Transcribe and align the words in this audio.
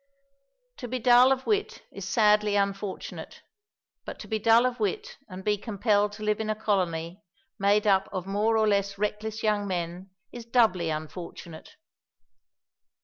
_To 0.77 0.87
be 0.87 0.97
dull 0.97 1.31
of 1.31 1.45
wit 1.45 1.83
is 1.91 2.09
sadly 2.09 2.55
unfortunate, 2.55 3.43
but 4.03 4.17
to 4.21 4.27
be 4.27 4.39
dull 4.39 4.65
of 4.65 4.79
wit 4.79 5.19
and 5.29 5.43
be 5.43 5.59
compelled 5.59 6.11
to 6.13 6.23
live 6.23 6.39
in 6.39 6.49
a 6.49 6.55
Colony 6.55 7.21
made 7.59 7.85
up 7.85 8.09
of 8.11 8.25
more 8.25 8.57
or 8.57 8.67
less 8.67 8.97
reckless 8.97 9.43
young 9.43 9.67
men 9.67 10.09
is 10.31 10.43
doubly 10.43 10.89
unfortunate. 10.89 11.75